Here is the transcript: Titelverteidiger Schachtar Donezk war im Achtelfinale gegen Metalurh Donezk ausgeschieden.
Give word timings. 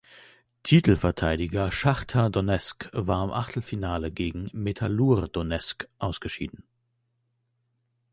Titelverteidiger 0.63 1.71
Schachtar 1.71 2.31
Donezk 2.31 2.89
war 2.91 3.23
im 3.23 3.29
Achtelfinale 3.29 4.09
gegen 4.11 4.49
Metalurh 4.51 5.27
Donezk 5.27 5.87
ausgeschieden. 5.99 6.63